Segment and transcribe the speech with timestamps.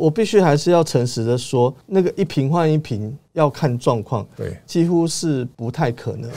[0.00, 6.30] 我必须还是要诚实的说，那个一瓶换一瓶要看状况，对，几乎是不太可能。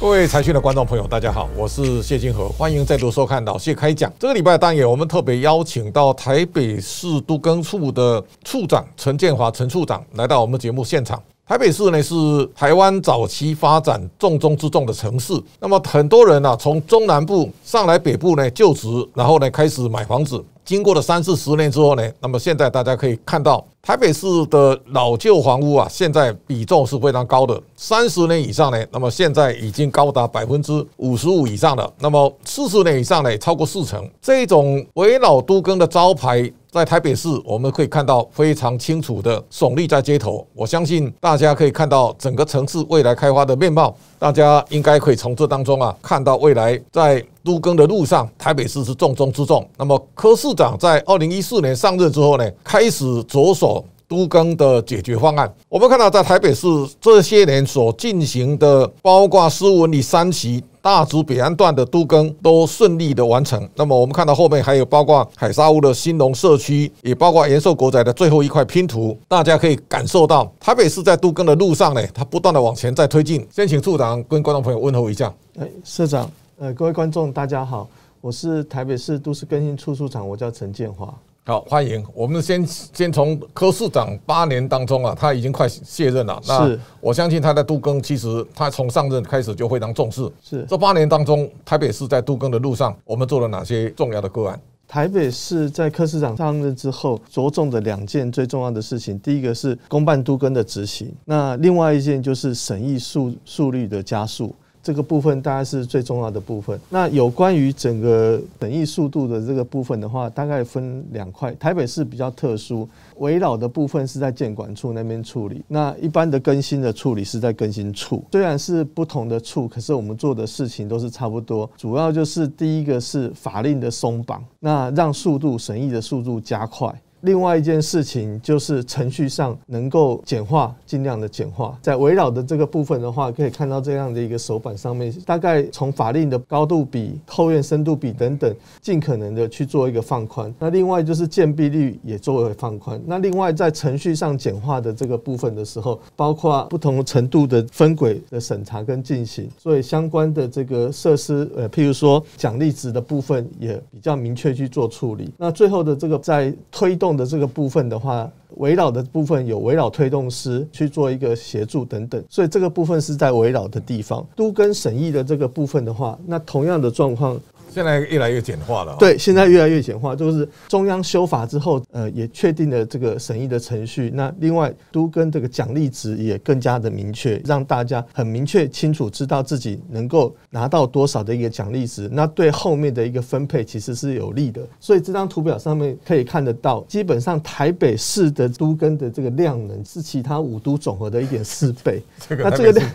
[0.00, 4.10] 各位财讯的观众朋友，大家好，我是谢金河，欢迎再度收看老谢开讲。
[4.18, 11.22] 这个礼拜的单元，我们特别邀请到台北市都更处的处长陈建华陈处长来到我们节目现场。
[11.44, 12.14] 台北市呢是
[12.54, 20.42] 台湾早期发展重中之重的城市，那么很多人啊从中南部上来北部呢就职，然后呢开始买房子。
[20.64, 27.60] 经过了三四十年之后呢，那么现在大家可以看到，台北市的老旧房屋啊，现在比重是非常高的。
[27.76, 31.92] 三十年以上呢，那么现在已经高达百分之五十五以上了。
[31.98, 34.08] 那么四十年以上呢，超过四成。
[34.22, 40.46] 这种危老都更的招牌，在台北市我们可以看到非常清楚的耸立在街头。
[40.54, 49.68] 我相信大家可以看到整个城市未来开发的面貌，大家应该可以从这当中啊，看到未来在都更的路上，台北市是重中之重。
[49.76, 55.50] 那么柯市长在二零一四年上任之后呢，开始着手都更的解决方案。
[55.70, 56.68] 我们看到在台北市
[57.00, 63.66] 这些年所进行的，包括斯文里三期、大直北安段的都更都顺利的完成。
[63.74, 69.18] 那么我们看到后面还有包括海沙屋的新农社区，也包括延寿国宅的最后一块拼图。
[69.26, 73.48] 大家可以感受到台北市在都更的路上呢，它不断的往前在推进。
[73.50, 75.32] 先请处长跟观众朋友问候一下。
[75.58, 76.30] 哎，社长。
[76.58, 77.88] 呃，各位观众，大家好，
[78.20, 81.12] 我是台北市都市更新处处长，我叫陈建华。
[81.44, 82.04] 好，欢迎。
[82.14, 86.40] 我们先先从柯市长八年当中啊，他已经快卸任了。
[86.46, 90.30] 那我相信他在都更，其实他从上任开始就非常重视。
[90.40, 94.60] 是这八年当中，台北市在都更的路上，我们做了哪些重要的个案？
[94.86, 104.54] 台北市在柯市长上任之后，着重的两件最重要的事情，第一个是公办都更的执行，那另外一件就是审议速速率的加速。
[104.82, 106.78] 这个部分大概是最重要的部分。
[106.90, 111.54] 那有关于整个审议速度的这个部分的话，大概分两块。
[111.54, 112.88] 台北市比较特殊，
[113.18, 118.24] 围绕的部分是在建管处那边处理，那一般的更新的处理是在更新处。
[118.32, 121.70] 虽然是不同的处，可是我们做的事情都是差不多。
[121.76, 126.92] 主要就是第一个是法令的松绑，那让速度审议的速度加快。
[127.22, 131.78] 另外一件事情就是程序上能够简化，尽量的简化。
[131.80, 140.52] 在围绕的这个部分的话，可以看到这样的一个手板上面，大概从法令的高度比、后院深度比等等，尽可能的去做一个放宽。
[140.58, 143.00] 那另外就是建蔽率也作为放宽。
[143.06, 155.32] 那另外在程序上简化的这个部分的时候，包括不同程度的分轨的审查跟进行，所以相关的这个设施，呃，譬如说奖励值的部分也比较明确去做处理。
[155.38, 157.11] 那最后的这个在推动。
[157.16, 164.26] 的这个部分的话，围绕的部分有围绕推动师去做一个协助等等，所以这个部分是在围绕的地方。
[164.36, 167.40] 都跟审议的这个部分的话，那同样的状况。
[167.72, 168.94] 现在越来越简化了。
[168.98, 174.10] 对，现在越来越简化，就是中央修法之后，呃，也确定了这个审议的程序。
[174.14, 182.08] 那另外，都跟这个奖励值也更加的明确，让大家很明确清楚知道自己能够拿到多少的一个奖励值。
[182.12, 184.60] 那对后面的一个分配其实是有利的。
[184.78, 192.02] 所以这张图表上面可以看得到，基本上台北市的都跟的这个量能是其他五都总和的一点四倍。
[192.28, 192.90] 那这个量，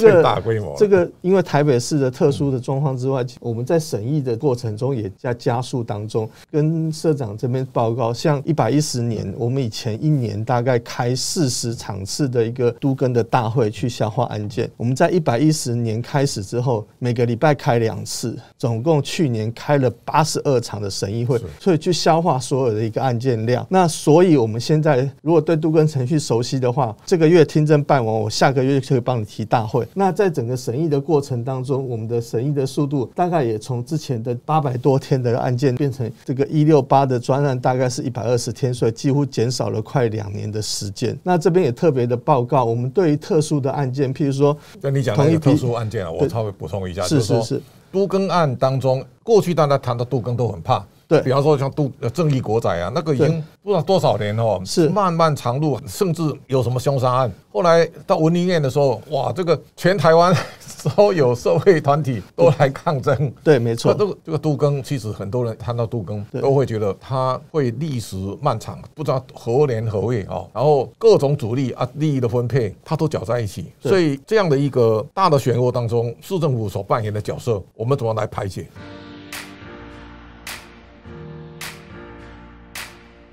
[0.00, 23.66] 这个大规模，这个因为台北市的特殊的状况之外，我们在审议的过程中也在加速当中，跟社长这边报告，像一百一十年，我们以前一年大概开四十场次的一个都更的大会去消化案件，我们在一百一十年开始之后，每个礼拜开两次，总共去年开了八十二场的审议会，所以去消化所有的一个案件量。
[23.68, 29.81] 那所以我们现在如果对都更程序熟悉的话，这个月听证办完，我下个月就可以帮你提大会。
[29.94, 41.18] 那在整个审议的过程当中，我们的审议的速度大概也从之前的八百多天的案件变成这个一六八的专案，大概是一百二十天，所以几乎减少了快两年的时间。
[41.22, 50.84] 那这边也特别的报告，我们对于特殊的案件，譬如说，跟你讲那个特殊案件啊，我稍微补充一下，是是是，都更案当中，过去大家谈到都更都很怕。
[51.12, 57.32] 对，比方说像杜正义国仔啊，那个已经不知道多少年哦，是漫漫长路，甚至有什么凶杀案。
[57.52, 63.30] 后来到文林院的时候，哇，这个全台湾 所有社会团体都来抗争。
[63.44, 63.92] 对，没错。
[63.92, 70.48] 这个这个杜更，其实很多人谈到杜更，都会觉得他会历时漫长，不知道何年何月哦。
[70.54, 73.66] 然后各种主力啊，利益的分配，他都搅在一起。
[73.82, 78.66] 所以这样的一个大的漩涡当中，市政府所扮演的角色，我们怎么来排解？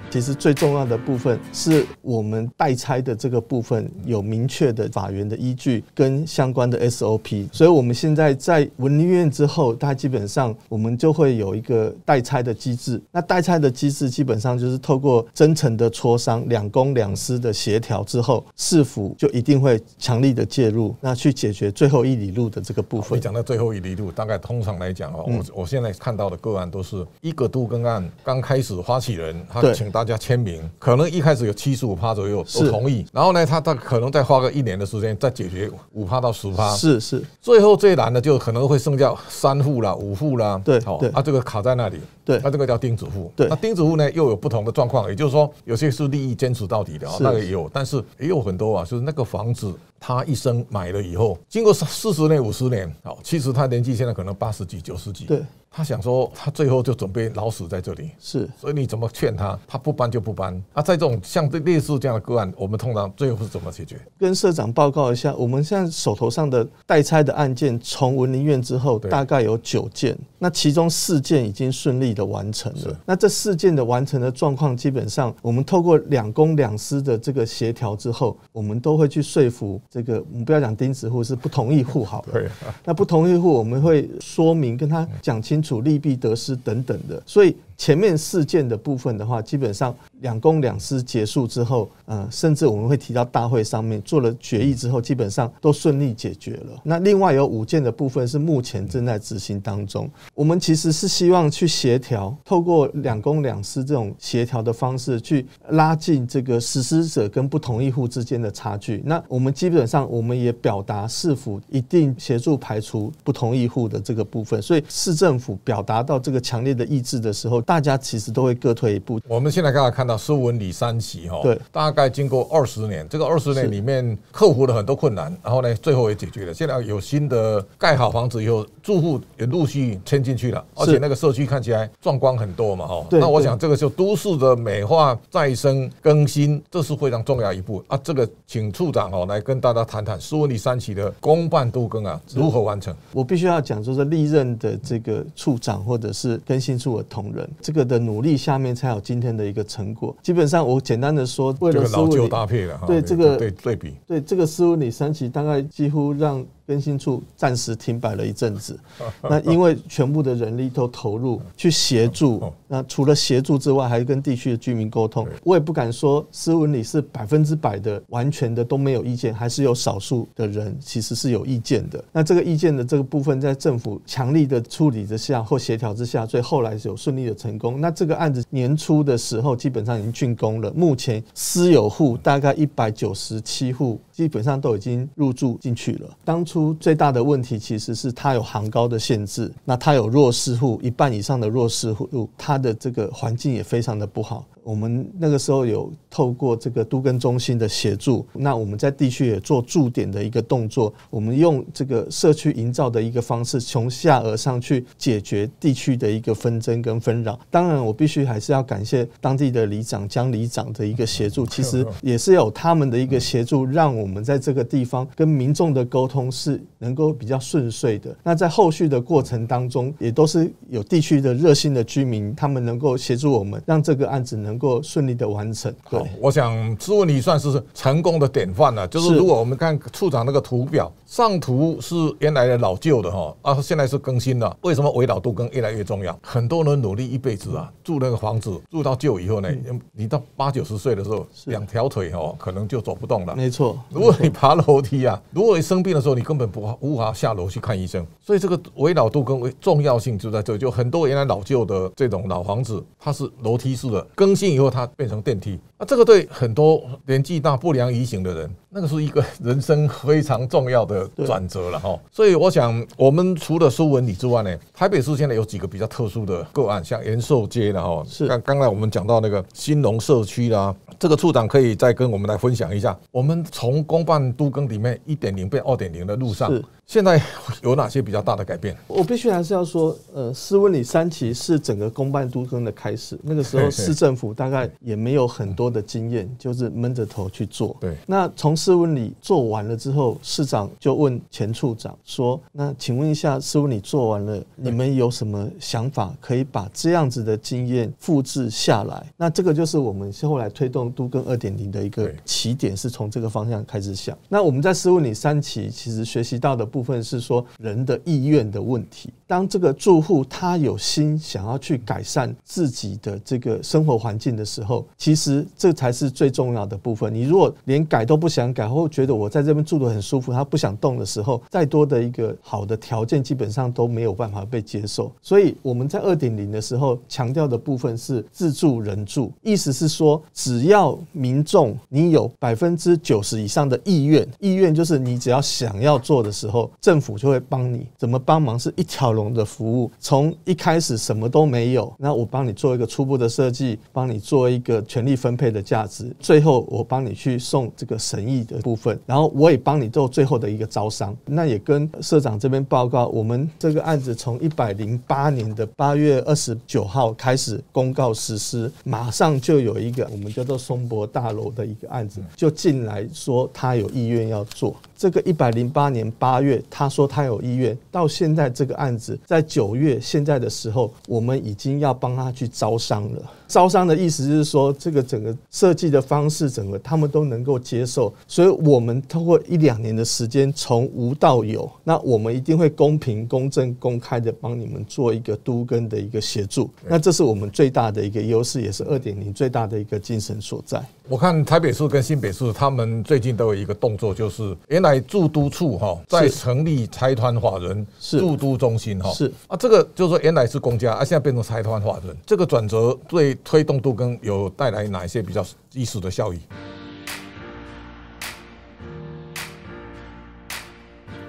[0.10, 13.00] 其实最重要的部分是我们代拆的这个部分有明确的法源的依据跟相关的 SOP，所以我们现在在文林院之后，它基本上我们就会有一个代拆的机制。
[13.12, 23.18] 那代拆的机制基本上就是透过真诚的磋商、两公两私的协调之后，市府就一定会强力的介入，那去解决最后一里路的这个部分。
[23.18, 55.42] 你讲到最后一里路，大概通常来讲哦，我我现在看到的个案都是一个都更案刚开始发起人他请大家签名，可能一开始有七十五趴左右都同意，然后呢，他他可能再花个一年的时间再解决五趴到十趴，是是，最后最难的就可能会剩下三户啦、五户啦，对，好，啊，这个卡在那里，对，那这个叫钉子户，对，那钉子户呢又有不同的状况，也就是说有些是利益坚持到底的啊，那个也有，但是也有很多啊，就是那个房子他一生买了以后，经过四十年、五十年，好，其实他年纪现在可能八十几、九十几，对。
[55.72, 60.54] 他想说，他最后就准备老死在这里，是，所以你怎么劝他，他不搬就不搬。
[60.74, 64.00] 啊，在这种像这类似这样的个案，我们通常最后是怎么解决？
[64.18, 73.00] 跟社长报告一下，我们现在手头上的代拆的案件，从文林院之后，大概有九件，那其中四件已经顺利的完成了。
[73.06, 82.34] 那这四件的完成的状况，基本上我们透过两公两私的这个协调之后，我们都会去说服这个，我们不要讲钉子户，是不同意户好了。
[82.34, 82.50] 对，
[82.84, 87.56] 那不同意户，我们会说明跟他讲清利弊得失等等的，所以。
[87.80, 96.82] 前面四件的部分的话，基本上两公两私结束之后，呃，甚至我们会提到大会上面做了决议之后，基本上都顺利解决了。
[96.84, 100.10] 那另外有五件的部分是目前正在执行当中。
[100.36, 109.02] 我们其实是希望去协调，透过两公两私这种协调的方式，去拉近这个实施者跟不同意户之间的差距。
[109.06, 117.64] 那我们基本上我们也表达市府一定协助排除不同意户的这个部分，所以市政府表达到这个强烈的意志的时候。
[117.70, 119.22] 大家其实都会各退一步。
[119.28, 126.54] 我们现在刚才看到苏文里三期哈，对，大概经过二十年，这个二十年里面克服了很多困难，然后呢，最后也解决了。
[126.54, 133.06] 现在有新的盖好房子以后，住户也陆续迁进去了，而且那个社区看起来壮观很多嘛哈。
[133.12, 137.96] 那我想这个就都市的美化、再生、更新，这是非常重要一步啊。
[138.04, 142.96] 这个请处长哦来跟大家谈谈苏文里三期的公办都更啊如何完成。
[143.14, 147.48] 我必须要讲，就是历任的这个处长或者是更新处的同仁。
[147.62, 150.16] 这个的努力下面才有今天的一个成果。
[150.22, 156.46] 基本上我简单的说，为了老旧搭配了，对这个对对比，对这个斯文里三期大概几乎让。
[156.70, 158.80] 更新处暂时停摆了一阵子，
[159.28, 165.28] 那因为全部的人力都投入去协助，那除了协助之外，还跟地区的居民沟通。
[165.44, 172.04] 我也不敢说斯文里是百分之百的完全的都没有意见，还是有少数的人其实是有意见的。
[172.12, 177.82] 那这个意见的这个部分，在政府强力的处理之下或协调之下，最后来是有顺利的成功。
[177.82, 184.00] 那这个案子年初的时候基本上已经竣工了，目前私有户大概一百九十七户。
[184.20, 186.10] 基本上都已经入住进去了。
[186.26, 194.46] 当初最大的问题其实是它有行高的限制，那它有弱势户，一半以上的弱势户，它的这个环境也非常的不好。
[194.62, 207.40] 我们那个时候有透过这个都根中心的协助，那我们在地区也做驻点的一个动作，我们用这个社区营造的一个方式，从下而上去解决地区的一个纷争跟纷扰。
[207.50, 218.14] 当然，我必须还是要感谢当地的里长江里长的一个协助，其实 也是有他们的一个协助，让我们在这个地方跟民众的沟通是能够比较顺遂的。
[218.22, 224.50] 那在后续的过程当中，也都是有地区的热心的居民，他们能够协助我们，让这个案子能。
[224.50, 225.72] 能够顺利的完成。
[225.84, 228.88] 好，我想苏文你算是成功的典范了。
[228.88, 234.58] 就是如果我们看处长那个图表，上图是原来的老旧的哈，啊，现在是更新了。
[234.62, 236.18] 为什么危老度更越来越重要？
[236.24, 239.50] 很多人努力一辈子啊，住那个房子住到旧以后呢，
[239.92, 243.36] 你到八九十岁的时候，两条腿哦，可能就走不动了。
[243.36, 248.06] 没错，如果你爬楼梯啊， 如果你生病的时候，你根本不无法下楼去看医生。
[248.22, 254.54] 所以这个危老度跟为重要性就在这，就很多原来老旧的这种老房子，它是楼梯式的更新。
[254.54, 261.98] 以后它变成电梯，那这个对很多年纪大不良移行的人，那个是一个人生非常重要的 转折了哈。
[262.12, 272.98] 所以我想，我们除了苏文礼之外呢，台北市现在有几个比较特殊的个案，像延寿街的哈，是刚刚才我们讲到那个新农社区啦，这个处长可以再跟我们来分享一下。
[273.10, 276.52] 我们从公办都更里面一点零变二点零的路上，
[276.90, 277.22] 现在
[277.62, 278.76] 有哪些比较大的改变？
[278.88, 283.16] 我必须还是要说，呃，斯文里三期是整个公办都更的开始。
[283.22, 287.78] 那个时候市政府大概也没有很多的经验，就是闷着头去做。
[287.80, 287.96] 对。
[288.08, 304.18] 那从斯文里做完了之后，市长就问前处长说：“那请问一下，斯文里做完了，你们有什么想法可以把这样子的经验复制下来？”那这个就是我们后来推动都更二点零的一个起点，是从这个方向开始想。
[304.28, 309.10] 那我们在斯文里三期其实学习到的部分是说人的意愿的问题。
[309.28, 317.14] 当这个住户他有心想要去改善自己的这个生活环境的时候，其实这才是最重要的部分。
[317.14, 325.12] 你如果连改都不想改，或觉得我在这边住得很舒服，他不想动的时候，再多的一个好的条件基本上都没有办法被接受。
[325.22, 337.88] 所以我们在二点零的时候强调的部分是自住人住，意思是说，只要民众你有百分之九十以上的意愿，意愿就是你只要想要做的时候，政府就会帮你。
[337.98, 338.60] 怎么帮忙？
[338.60, 351.16] 是一条龙的服务，从一开始什么都没有，那我帮你做一个初步的设计，帮你做一个权利分配的价值，最后我帮你去送这个审议的部分，然后我也帮你做最后的一个招商。
[351.26, 364.76] 那也跟社长这边报告，我们这个案子从一百零八年的八月二十九号开始公告实施，马上就有一个我们叫做松柏大楼的一个案子就进来说他有意愿要做。
[364.98, 373.22] 这个一百零八年八月，他说他有意愿，到现在这个案子在九月现在的时候，我们已经要帮他去招商了。
[373.50, 386.70] 招商的意思就是说，这个整个设计的方式，整个他们都能够接受，所以我们通过一两年的时间，从无到有，那我们一定会公平、公正、公开的帮你们做一个都跟的一个协助。
[386.88, 390.80] 那这是我们最大的一个优势，也是二点零最大的一个精神所在。
[391.08, 403.36] 我看台北市跟新北市，他们最近都有一个动作，就是原来驻都处哈，在成立财团法人驻都中心哈，是啊，这个就是说原来是公家，啊，现在变成财团法人，这个转折对。
[403.44, 406.40] 推动都更有带来哪一些比较意识的效益？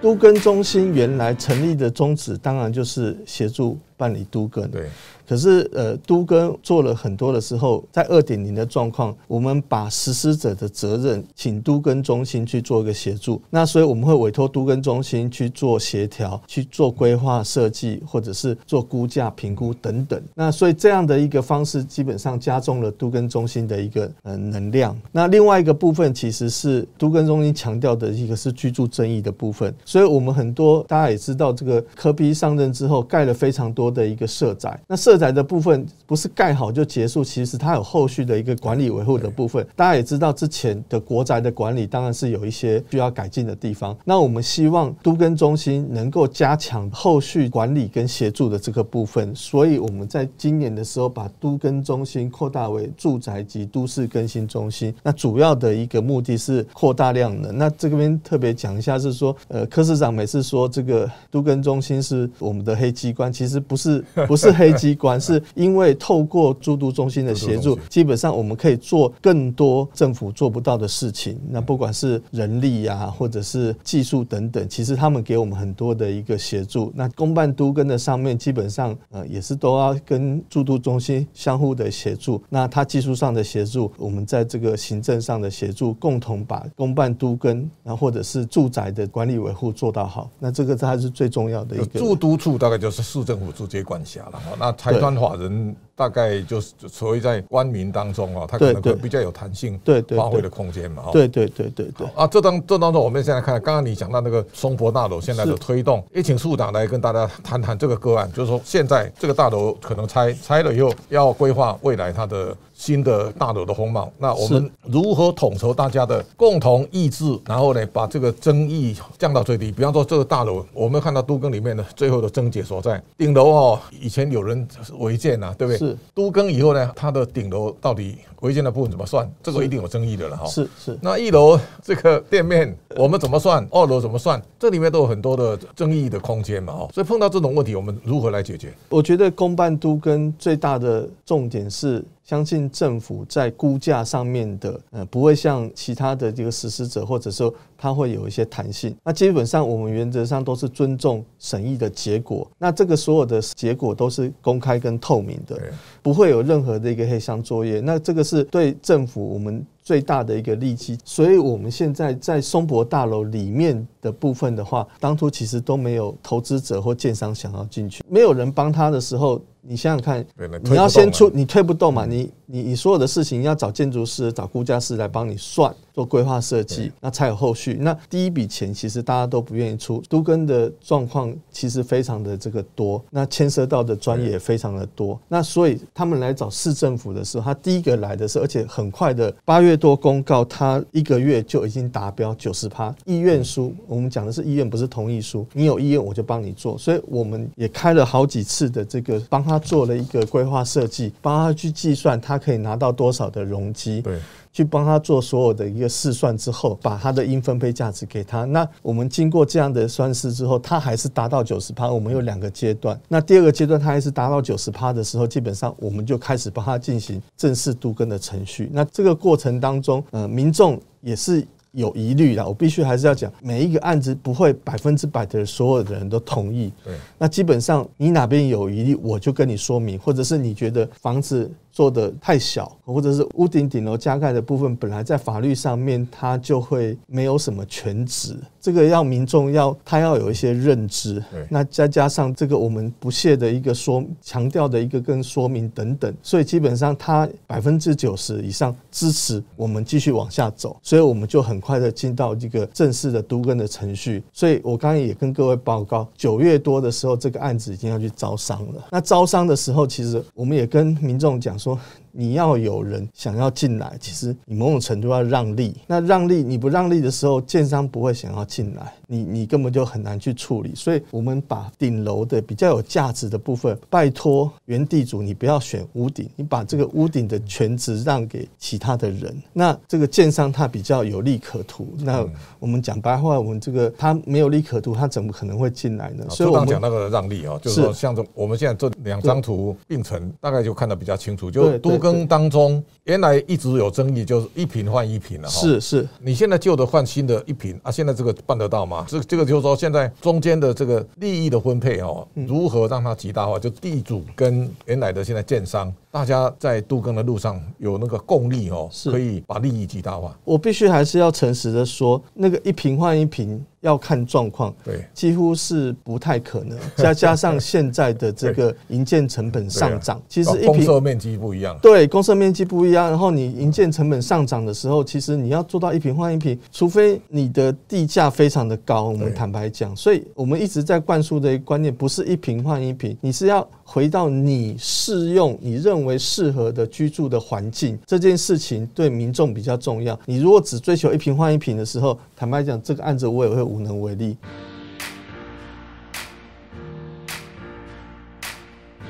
[0.02, 4.66] 都更中心原来成立的宗旨，当然就是协助办理都更。
[4.70, 4.88] 对。
[5.28, 13.40] 可是，呃，都更做了很多的时候，在二点零的状况，我们把实施者的责任请都更中心去做一个协助。
[13.48, 20.20] 那所以我们会委托都更中心去做协调、去做规划设计，或者是做估价评估等等。
[20.34, 24.98] 那所以这样的一个方式，基本上加重了都更中心的一个呃能量。
[25.12, 29.72] 那另外一个部分，其实是都更中心强调的一个是居住争议的部分。
[29.84, 34.78] 所以我们很多大家也知道，这个科比上任之后，盖了非常多的一个社宅。
[34.86, 39.66] 那社宅的部分不是盖好就结束，其实它有后续的一个管理维护的部分。
[39.74, 43.96] 大家也知道，之前的国宅的管理当然是有一些需要改进的地方。
[44.04, 49.34] 那我们希望都更中心能够加强后续管理跟协助的这个部分。
[49.34, 54.94] 所以我们在今年的时候把都更中心扩大为住宅及都市更新中心。
[55.02, 57.56] 那主要的一个目的是扩大量能。
[57.56, 65.42] 那这边特别讲一下是说，呃，柯市长每次说这个都更中心是我们的黑机关，其实不是，不是黑机关，是。
[65.54, 71.38] 因为透过住都中心的协助，基本上我们可以做更多政府做不到的事情。
[71.48, 76.92] 那不管是人力呀，或者是技术等等，其实他们给我们很多的一个协助。
[76.94, 82.42] 那公办都跟的上面，基本上呃也是都要跟住都中心相互的协助。
[82.48, 90.30] 那他技术上的协助，我们在这个行政上的协助，共同把公办都跟，然后或者是住宅的管理维护做到好。
[90.38, 91.98] 那这个才是最重要的一个。
[91.98, 94.42] 住都处大概就是市政府直接管辖了。
[94.58, 95.30] 那财团法。
[95.40, 101.04] 人大概就是所谓在官民当中啊，他可能比较有弹性，对发挥的空间嘛。
[101.12, 102.06] 对对对对对。
[102.16, 112.56] 啊，这当这当中，我们现在看，刚刚你讲到那个松柏大楼现在的推动，也请处长来跟大家谈谈这个个案，就是说现在这个大楼可能拆拆了以后，要规划未来它的。
[112.80, 119.70] 新的大楼的风貌，那我们如何统筹大家的共同意志，然后呢，把这个争议降到最低？
[119.70, 124.66] 比方说，这个大楼，我们看到都更里面的最后的症结所在，顶楼哦，以前有人
[124.98, 125.78] 违建呐，对不对？
[125.78, 125.94] 是。
[126.14, 129.30] 都更以后呢，它的顶楼到底违建的部分怎么算？
[129.42, 130.46] 这个一定有争议的了哈。
[130.46, 130.98] 是是。
[131.00, 133.66] 那一楼这个店面我们怎么算？
[133.70, 134.40] 二楼怎么算？
[134.58, 136.72] 这里面都有很多的争议的空间嘛。
[136.72, 138.74] 哈，所以碰到这种问题，我们如何来解决？
[138.88, 142.04] 我觉得公办都跟最大的重点是。
[142.22, 148.94] 相信政府在估价上面的，呃，不会像其他的这个实施者，或者说它会有一些弹性。
[149.02, 152.48] 那基本上我们原则上都是尊重审议的结果。
[152.56, 155.60] 那这个所有的结果都是公开跟透明的，
[156.04, 157.80] 不会有任何的一个黑箱作业。
[157.80, 159.66] 那这个是对政府我们。
[159.82, 160.96] 最大的一个利基。
[161.04, 169.42] 所以我们现在在松柏大楼里面的部分的话，当初其实都没有投资者或建商想要进去，没有人帮他的时候。
[169.62, 170.24] 你想想看，
[170.64, 172.06] 你要先出，你推不动嘛？
[172.06, 177.74] 你你你所有的事情要找建筑师、找估价师来帮你算，做规划设计，那才有后续。
[177.74, 180.02] 那第一笔钱其实大家都不愿意出。
[180.08, 185.20] 都更的状况其实非常的这个多，那牵涉到的专业也非常的多。
[185.28, 193.74] 那所以他们来找市政府的时候，他第一个来的是，而且很快的八月多公告，他一个月就已经达标九十趴意愿书。
[193.86, 195.46] 我们讲的是意愿，不是同意书。
[195.52, 196.78] 你有意愿，我就帮你做。
[196.78, 199.49] 所以我们也开了好几次的这个帮。
[199.50, 204.18] 他做了一个规划设计，帮他去计算他可以拿到多少的容积，对，
[204.52, 208.44] 去帮他做所有的一个试算之后，把他的应分配价值给他。
[208.44, 211.90] 那我们经过这样的算式之后，他还是达到九十趴。
[211.90, 218.70] 我们有两个阶段，那第二个阶段他还是达到九十趴的时候，基本上我们就开始帮他进行正式度根的程序。
[218.72, 221.44] 那这个过程当中，呃，民众也是。
[221.72, 226.72] 有疑虑啦，我必须还是要讲，每一个案子不会百分之百的所有的人都同意。
[226.84, 231.50] 对，那基本上你哪边有疑虑，我就跟你说明，或者是你觉得房子。
[231.80, 241.24] 做的太小，或者是屋顶顶楼加盖的部分，本来在法律上面它就会没有什么权值，这个要民众要他要有一些认知。
[241.48, 254.22] 那再加上这个我们不懈的一个说强调的一个跟说明等等，所以基本上他百分之九十以上支持我们继续往下走，所以我们就很快的进到一个正式的都根的程序。
[254.34, 258.86] 所以我刚刚也跟各位报告，九月多的时候这个案子已经要去招商了。
[258.90, 261.58] 那招商的时候，其实我们也跟民众讲。
[261.60, 261.80] 说 so
[262.12, 265.74] 你要有人想要进来，其实你某种程度要让利。
[265.86, 270.74] 那让利你不让利的时候，建商不会想要进来，你你根本就很难去处理。
[270.74, 279.36] 所以我们把顶楼的比较有价值的部分，拜托原地主，你不要选屋顶，你把这个屋顶的权值让给其他的人。
[279.52, 281.94] 那这个建商他比较有利可图。
[281.98, 282.26] 那
[282.58, 286.24] 我们讲白话，我们这个他没有利可图，他怎么可能会进来呢？
[286.30, 291.50] 所以我们讲那个让利啊，就是说像这我们现在这两张图并成，大概就看得比较清楚。
[291.50, 295.48] 就都更当中，原来一直有争议，就是一瓶换一瓶了。
[295.48, 299.04] 是是，你现在旧的换新的一瓶啊，现在这个办得到吗？
[299.08, 303.58] 这这个就是说，现在中间的这个利益的分配哦，如何让它极大化？
[303.58, 305.92] 就地主跟原来的现在建商。
[306.12, 310.36] 大家在度更的路上有那个共利哦，可以把利益极大化。
[310.44, 316.76] 我必须还是要诚实的说，那个一瓶换一瓶要看状况，对，几乎是不太可能。
[316.96, 323.08] 再加上现在的这个营建成本上涨， 其实一瓶公设面积不一样，对，公设面积不一样。
[323.08, 329.04] 然后你营建成本上涨的时候，其实你要做到一瓶换一瓶，除非你的地价非常的高。
[329.04, 336.00] 我们坦白讲，所以我们一直在灌输的一个观念，不是一瓶换一瓶，你是要回到你适用，你认。
[336.04, 340.18] 为适合的居住的环境，这件事情对民众比较重要。
[340.24, 344.36] 你如果只追求一平换一平的时候，坦白讲，这个案子我也会无能为力。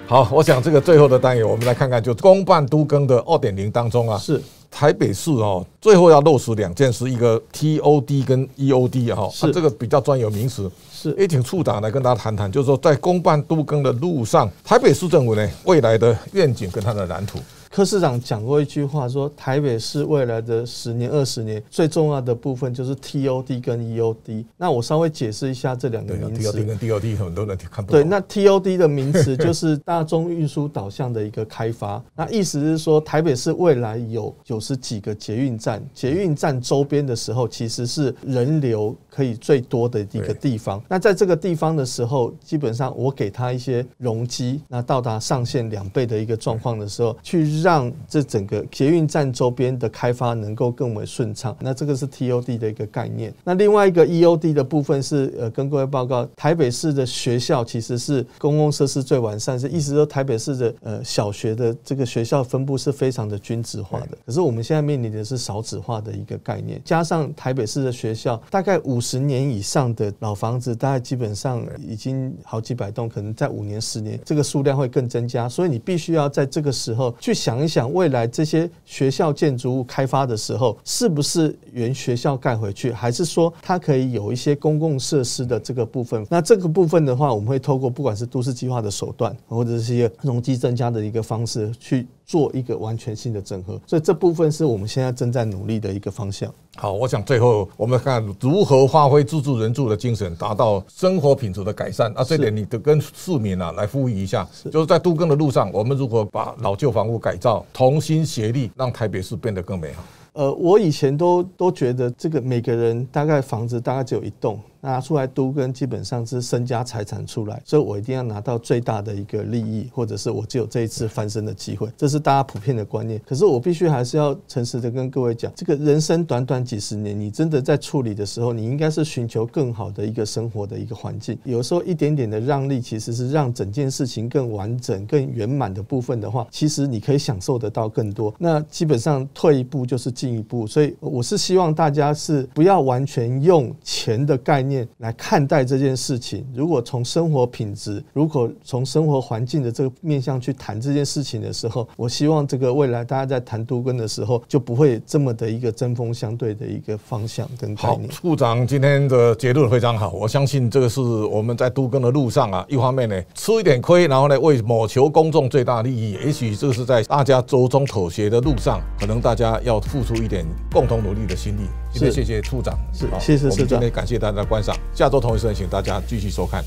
[0.07, 4.41] 好，我想这个最后的单元，我们来看看，就公办都更的二点零当中啊，是
[4.71, 10.69] 台北市哦，最后要落实两件事，一个 TOD 跟 EOD 哈，是这个比较专有名词。
[11.01, 17.39] 是，也请处长来跟大家谈谈，就是说在公办都更的路上，台北市政府呢未来的愿景跟它的蓝图。
[17.71, 24.45] 柯市长讲过一句话，说台北市未来的十年、二十年最重要的部分就是 TOD 跟 EOD。
[24.57, 26.51] 那我稍微解释一下这两个名词。
[26.51, 28.01] TOD 跟 DOD 很多人看不懂。
[28.01, 32.03] 对，那 TOD 的名词就是大众运输导向的一个开发。
[32.17, 40.83] 那意思是说，台北市未来有九十几个捷运站，捷运站周边的时候，其实是人流可以最多的一个地方。
[40.89, 47.51] 那在这个地方的时候，基本上我给他一些容积，那到达上限两倍的一个状况的时候，去。
[47.61, 53.35] 让这整个捷运站周边的开发能够更为顺畅，那这个是 TOD 的一个概念。
[53.43, 64.17] 那另外一个 EOD 的部分是，呃，跟各位报告，台北市的学校其实是公共设施最完善，是意思说台北市的呃小学的这个学校分布是非常的均质化的。
[64.25, 77.51] 可是我们现在面临的是少子化的一个概念，加上台北市的学校大概五五十年以上的老房子，大概基本上已经好几百栋，可能在五年、十年这个数量会更增加，所以你必须要在这个时候去想。
[77.51, 86.25] 想一想，未来这些学校建筑物开发的时候，是不是原学校盖回去，还是说它可以有一些公共设施的这个部分？
[86.31, 92.07] 那这个部分的话，我们会透过不管是都市计划的手段，或者是一些容积增加的一个方式去。
[92.31, 96.49] 做一个完全性的整合，所以这部分是我们现在正在努力的一个方向。
[96.77, 102.13] 好，我想最后我们看如何发挥自助人助的精神，达到生活品质的改善。
[102.15, 110.05] 啊，这点你得跟市民啊来呼吁一下，就是在都更的路上，我们如何把老旧房屋改造，同心协力，让台北市变得更美好。
[110.35, 114.57] 呃，我以前都都觉得这个每个人大概房子大概只有一栋。
[114.81, 123.21] 拿出来都跟基本上是身家财产出来，所以我一定要拿到最大的一个利益，或者是我只有这一次翻身的机会，这是大家普遍的观念。
[123.27, 131.39] 可是我必须还是要诚实的跟各位讲，这个人生短短几十年，你真的在处理的时候，你应该是寻求更好的一个生活的一个环境。
[131.45, 138.35] 有时候一点点的让利，其实是让整件事情更完整、更圆满的部分的话，其实你可以享受得到更多。
[138.39, 144.70] 那基本上退一步就是进一步，所以我是希望大家是不要完全用钱的概念。
[144.99, 158.09] 来看待这件事情，如果从生活品质，如果从生活环境的这个面向去谈这件事情的时候，我希望这个未来大家在谈都更的时候，就不会这么的一个针锋相对的一个方向跟概念。
[158.09, 171.63] 好，处长今天的结论非常好，我相信这个是我们在都更的路上啊，一方面呢吃一点亏，然后呢为谋求公众最大利益，也许这是在大家周中妥协的路上，可能大家要付出一点共同努力的心力。
[171.93, 176.65] 谢谢谢处长，是谢谢市长，我们今天感谢大家的观赏，下周同一时间请大家继续收看。